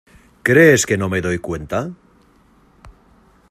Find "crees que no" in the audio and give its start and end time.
0.47-1.09